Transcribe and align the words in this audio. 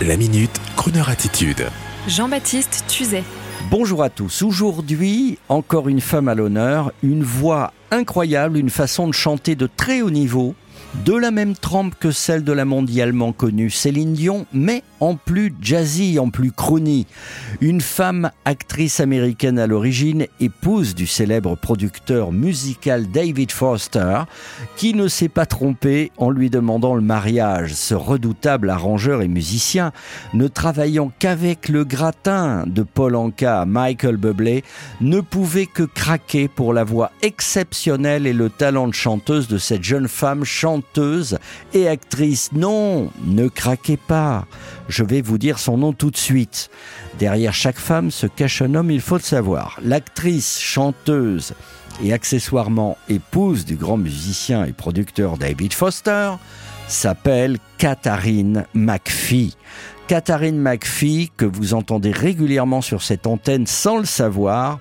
La 0.00 0.16
minute, 0.16 0.60
Kroneur 0.74 1.10
attitude. 1.10 1.66
Jean-Baptiste 2.08 2.84
Tuzet. 2.88 3.22
Bonjour 3.70 4.02
à 4.02 4.10
tous. 4.10 4.42
Aujourd'hui, 4.42 5.38
encore 5.48 5.88
une 5.88 6.00
femme 6.00 6.26
à 6.26 6.34
l'honneur, 6.34 6.90
une 7.04 7.22
voix 7.22 7.72
incroyable, 7.92 8.58
une 8.58 8.70
façon 8.70 9.06
de 9.06 9.12
chanter 9.12 9.54
de 9.54 9.68
très 9.68 10.02
haut 10.02 10.10
niveau 10.10 10.56
de 11.04 11.14
la 11.14 11.30
même 11.30 11.54
trempe 11.54 11.94
que 11.98 12.10
celle 12.10 12.44
de 12.44 12.52
la 12.52 12.64
mondialement 12.64 13.32
connue 13.32 13.70
Céline 13.70 14.12
Dion, 14.12 14.46
mais 14.52 14.82
en 15.00 15.16
plus 15.16 15.54
jazzy, 15.60 16.18
en 16.18 16.30
plus 16.30 16.52
crony. 16.52 17.06
Une 17.60 17.80
femme 17.80 18.30
actrice 18.44 19.00
américaine 19.00 19.58
à 19.58 19.66
l'origine, 19.66 20.26
épouse 20.38 20.94
du 20.94 21.06
célèbre 21.06 21.56
producteur 21.56 22.30
musical 22.30 23.10
David 23.10 23.52
Foster, 23.52 24.22
qui 24.76 24.94
ne 24.94 25.08
s'est 25.08 25.28
pas 25.28 25.46
trompé 25.46 26.12
en 26.18 26.30
lui 26.30 26.50
demandant 26.50 26.94
le 26.94 27.00
mariage. 27.00 27.72
Ce 27.74 27.94
redoutable 27.94 28.70
arrangeur 28.70 29.22
et 29.22 29.28
musicien, 29.28 29.92
ne 30.34 30.46
travaillant 30.46 31.10
qu'avec 31.18 31.68
le 31.68 31.84
gratin 31.84 32.64
de 32.66 32.82
Paul 32.82 33.16
Anka 33.16 33.64
Michael 33.64 34.18
Bublé, 34.18 34.62
ne 35.00 35.20
pouvait 35.20 35.66
que 35.66 35.82
craquer 35.82 36.48
pour 36.48 36.72
la 36.72 36.84
voix 36.84 37.10
exceptionnelle 37.22 38.26
et 38.26 38.32
le 38.32 38.50
talent 38.50 38.88
de 38.88 38.94
chanteuse 38.94 39.48
de 39.48 39.58
cette 39.58 39.82
jeune 39.82 40.08
femme 40.08 40.44
chanteuse 40.44 40.71
et 41.74 41.88
actrice. 41.88 42.50
Non, 42.52 43.10
ne 43.24 43.48
craquez 43.48 43.96
pas. 43.96 44.46
Je 44.88 45.04
vais 45.04 45.20
vous 45.20 45.38
dire 45.38 45.58
son 45.58 45.78
nom 45.78 45.92
tout 45.92 46.10
de 46.10 46.16
suite. 46.16 46.70
Derrière 47.18 47.54
chaque 47.54 47.78
femme 47.78 48.10
se 48.10 48.26
cache 48.26 48.62
un 48.62 48.74
homme, 48.74 48.90
il 48.90 49.00
faut 49.00 49.16
le 49.16 49.22
savoir. 49.22 49.78
L'actrice, 49.82 50.58
chanteuse 50.58 51.54
et 52.02 52.12
accessoirement 52.12 52.96
épouse 53.08 53.64
du 53.64 53.76
grand 53.76 53.96
musicien 53.96 54.64
et 54.64 54.72
producteur 54.72 55.36
David 55.36 55.72
Foster 55.72 56.32
s'appelle 56.88 57.58
Katharine 57.78 58.64
McPhee. 58.74 59.56
Katharine 60.08 60.58
McPhee, 60.60 61.30
que 61.36 61.44
vous 61.44 61.74
entendez 61.74 62.10
régulièrement 62.10 62.80
sur 62.80 63.02
cette 63.02 63.26
antenne 63.26 63.66
sans 63.66 63.98
le 63.98 64.04
savoir, 64.04 64.80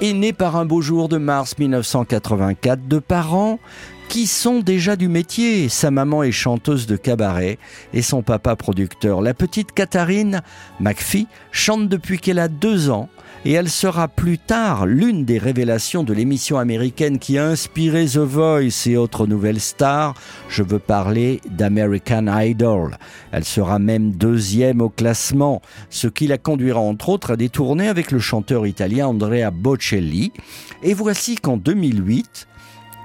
est 0.00 0.12
née 0.12 0.32
par 0.32 0.56
un 0.56 0.64
beau 0.64 0.80
jour 0.80 1.08
de 1.08 1.18
mars 1.18 1.58
1984 1.58 2.88
de 2.88 2.98
parents 2.98 3.58
qui 4.10 4.26
sont 4.26 4.58
déjà 4.58 4.96
du 4.96 5.06
métier. 5.06 5.68
Sa 5.68 5.92
maman 5.92 6.24
est 6.24 6.32
chanteuse 6.32 6.88
de 6.88 6.96
cabaret 6.96 7.58
et 7.94 8.02
son 8.02 8.22
papa 8.22 8.56
producteur. 8.56 9.22
La 9.22 9.34
petite 9.34 9.70
Katharine 9.70 10.42
McPhee 10.80 11.28
chante 11.52 11.88
depuis 11.88 12.18
qu'elle 12.18 12.40
a 12.40 12.48
deux 12.48 12.90
ans 12.90 13.08
et 13.44 13.52
elle 13.52 13.68
sera 13.68 14.08
plus 14.08 14.36
tard 14.36 14.84
l'une 14.84 15.24
des 15.24 15.38
révélations 15.38 16.02
de 16.02 16.12
l'émission 16.12 16.58
américaine 16.58 17.20
qui 17.20 17.38
a 17.38 17.46
inspiré 17.46 18.04
The 18.06 18.16
Voice 18.16 18.86
et 18.86 18.96
autres 18.96 19.28
nouvelles 19.28 19.60
stars. 19.60 20.14
Je 20.48 20.64
veux 20.64 20.80
parler 20.80 21.40
d'American 21.48 22.26
Idol. 22.36 22.98
Elle 23.30 23.44
sera 23.44 23.78
même 23.78 24.10
deuxième 24.10 24.80
au 24.80 24.88
classement, 24.88 25.62
ce 25.88 26.08
qui 26.08 26.26
la 26.26 26.36
conduira 26.36 26.80
entre 26.80 27.10
autres 27.10 27.34
à 27.34 27.36
des 27.36 27.48
tournées 27.48 27.88
avec 27.88 28.10
le 28.10 28.18
chanteur 28.18 28.66
italien 28.66 29.06
Andrea 29.06 29.52
Bocelli. 29.52 30.32
Et 30.82 30.94
voici 30.94 31.36
qu'en 31.36 31.56
2008, 31.56 32.48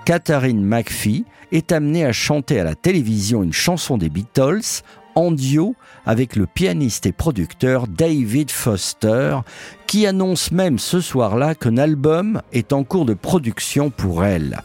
Katharine 0.06 0.64
McPhee 0.64 1.26
est 1.52 1.72
amenée 1.72 2.06
à 2.06 2.12
chanter 2.12 2.60
à 2.60 2.64
la 2.64 2.76
télévision 2.76 3.42
une 3.42 3.54
chanson 3.54 3.98
des 3.98 4.10
Beatles 4.10 4.84
en 5.16 5.32
duo 5.32 5.76
avec 6.06 6.36
le 6.36 6.46
pianiste 6.46 7.08
et 7.08 7.12
producteur 7.12 7.88
David 7.88 8.52
Foster, 8.52 9.40
qui 9.88 10.06
annonce 10.06 10.52
même 10.52 10.78
ce 10.78 11.02
soir-là 11.02 11.56
qu'un 11.56 11.78
album 11.78 12.44
est 12.54 12.72
en 12.72 12.84
cours 12.84 13.06
de 13.06 13.16
production 13.16 13.90
pour 13.90 14.24
elle. 14.24 14.62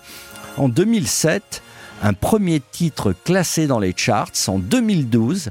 En 0.59 0.69
2007, 0.69 1.63
un 2.03 2.13
premier 2.13 2.61
titre 2.61 3.15
classé 3.25 3.67
dans 3.67 3.79
les 3.79 3.95
charts. 3.97 4.33
En 4.49 4.59
2012, 4.59 5.49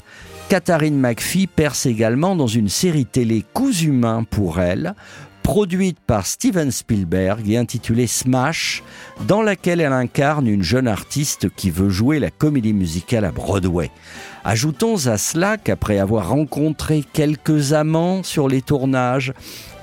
Katharine 0.49 0.99
McPhee 0.99 1.47
perce 1.47 1.87
également 1.87 2.35
dans 2.35 2.47
une 2.47 2.69
série 2.69 3.07
télé 3.07 3.43
Coups 3.53 3.81
humains 3.81 4.23
pour 4.23 4.59
elle, 4.59 4.93
produite 5.50 5.97
par 6.00 6.28
Steven 6.28 6.69
Spielberg 6.69 7.50
et 7.50 7.58
intitulée 7.58 8.05
Smash, 8.05 8.83
dans 9.26 9.42
laquelle 9.42 9.82
elle 9.82 9.93
incarne 9.93 10.45
une 10.45 10.61
jeune 10.61 10.87
artiste 10.87 11.49
qui 11.55 11.71
veut 11.71 11.89
jouer 11.89 12.20
la 12.20 12.30
comédie 12.30 12.71
musicale 12.71 13.26
à 13.26 13.32
Broadway. 13.32 13.89
Ajoutons 14.43 15.08
à 15.08 15.17
cela 15.17 15.58
qu'après 15.58 15.98
avoir 15.98 16.30
rencontré 16.30 17.04
quelques 17.14 17.73
amants 17.73 18.21
sur 18.21 18.48
les 18.48 18.61
tournages, 18.61 19.33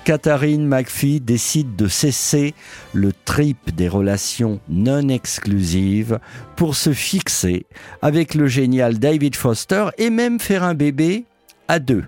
Katharine 0.05 0.69
McPhee 0.69 1.19
décide 1.19 1.75
de 1.75 1.89
cesser 1.89 2.55
le 2.93 3.11
trip 3.25 3.75
des 3.75 3.89
relations 3.89 4.61
non 4.69 5.09
exclusives 5.09 6.21
pour 6.55 6.77
se 6.77 6.93
fixer 6.93 7.67
avec 8.03 8.37
le 8.37 8.47
génial 8.47 9.01
David 9.01 9.35
Foster 9.35 9.87
et 9.99 10.11
même 10.11 10.39
faire 10.39 10.63
un 10.63 10.75
bébé 10.75 11.25
à 11.67 11.81
deux. 11.81 12.05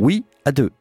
Oui, 0.00 0.24
à 0.44 0.50
deux. 0.50 0.72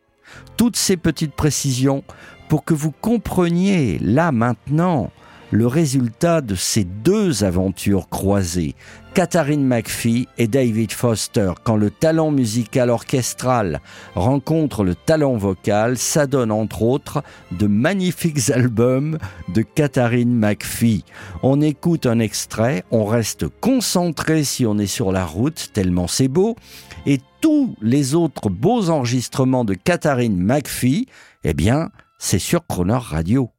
Toutes 0.58 0.76
ces 0.76 0.98
petites 0.98 1.34
précisions 1.34 2.04
pour 2.50 2.64
que 2.64 2.74
vous 2.74 2.92
compreniez 2.92 4.00
là 4.00 4.32
maintenant 4.32 5.12
le 5.56 5.68
résultat 5.68 6.42
de 6.42 6.54
ces 6.54 6.84
deux 6.84 7.46
aventures 7.46 8.10
croisées, 8.10 8.76
Katharine 9.14 9.66
McPhee 9.66 10.28
et 10.38 10.48
David 10.48 10.92
Foster, 10.92 11.54
quand 11.64 11.78
le 11.78 11.90
talent 11.90 12.30
musical 12.30 12.90
orchestral 12.90 13.80
rencontre 14.16 14.84
le 14.84 14.96
talent 14.96 15.38
vocal, 15.38 15.98
ça 15.98 16.28
donne 16.28 16.52
entre 16.52 16.82
autres 16.82 17.24
de 17.54 17.68
magnifiques 17.68 18.50
albums 18.54 19.18
de 19.48 19.62
Katharine 19.62 20.36
McPhee. 20.36 21.06
On 21.42 21.62
écoute 21.62 22.06
un 22.06 22.20
extrait, 22.20 22.84
on 22.92 23.06
reste 23.06 23.48
concentré 23.62 24.44
si 24.44 24.66
on 24.66 24.78
est 24.78 24.88
sur 24.88 25.14
la 25.14 25.26
route, 25.26 25.70
tellement 25.74 26.08
c'est 26.08 26.28
beau, 26.28 26.58
et 27.06 27.22
tous 27.40 27.78
les 27.82 28.14
autres 28.14 28.50
beaux 28.50 28.90
enregistrements 28.90 29.64
de 29.64 29.74
Katharine 29.74 30.38
McPhee, 30.38 31.06
eh 31.46 31.54
bien, 31.54 31.92
c'est 32.18 32.40
sur 32.40 32.68
Croner 32.68 33.00
Radio. 33.00 33.55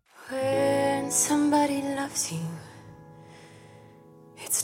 It's 1.06 1.31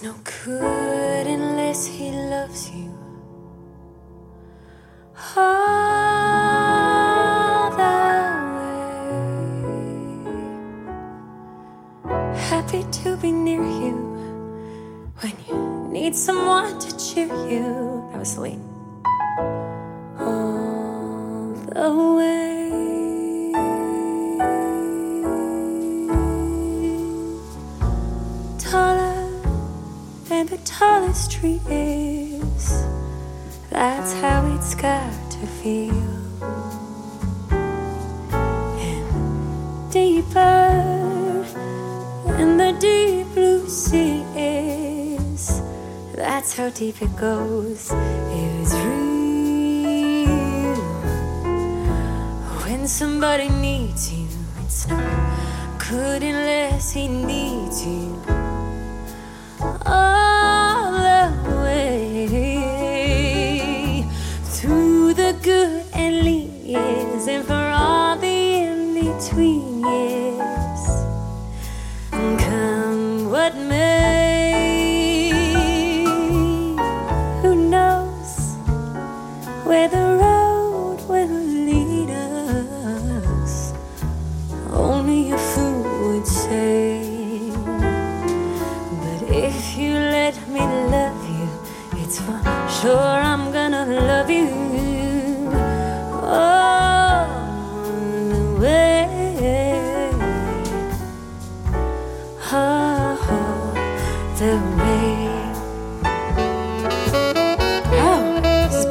no 0.03 0.15
good 0.45 1.27
unless 1.27 1.87
he 1.87 2.11
loves 2.11 2.69
you. 2.71 2.91
All 5.37 5.43
the 7.71 7.93
way. 12.05 12.35
Happy 12.35 12.83
to 12.91 13.17
be 13.19 13.31
near 13.31 13.63
you 13.63 13.95
when 15.21 15.37
you 15.49 15.89
need 15.93 16.17
someone 16.17 16.77
to 16.81 16.97
cheer 16.99 17.29
you. 17.49 18.05
That 18.11 18.19
was 18.19 18.33
Celine. 18.33 18.65
All 20.19 21.55
the 21.69 21.95
way. 21.95 22.12
Tree 31.13 31.61
is. 31.69 32.87
That's 33.69 34.15
how 34.15 34.47
it's 34.57 34.75
got 34.75 35.13
to 35.33 35.47
feel. 35.47 35.93
And 38.81 39.93
deeper 39.93 41.45
than 42.27 42.57
the 42.57 42.73
deep 42.81 43.27
blue 43.35 43.69
sea 43.69 44.25
is. 44.35 45.61
That's 46.15 46.57
how 46.57 46.71
deep 46.71 47.03
it 47.03 47.15
goes. 47.17 47.91
It's 47.93 48.73
real. 48.73 49.93
When 52.65 52.89
somebody 52.89 53.51
needs 53.51 54.11
you, 54.11 54.29
it's 54.65 54.89
not 54.89 55.79
good 55.91 56.23
unless 56.23 56.93
he 56.93 57.07
needs 57.07 57.85
you. 57.85 58.42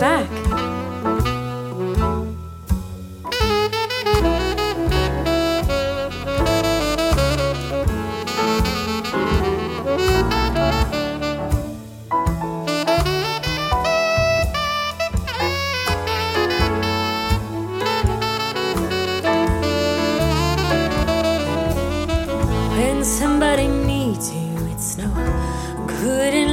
back. 0.01 0.27
When 22.71 23.03
somebody 23.05 23.67
needs 23.67 24.33
you, 24.33 24.65
it's 24.73 24.97
no 24.97 25.13
good 25.85 26.33
enough 26.33 26.50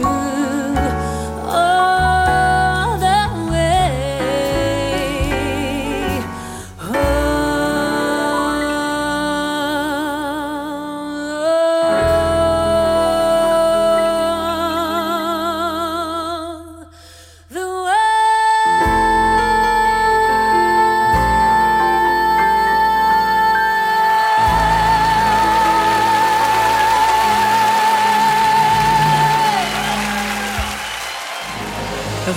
Gönül 0.00 0.39